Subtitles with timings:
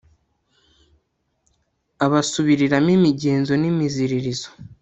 [2.05, 4.49] abasubiriramo imigenzo n'imiziririzo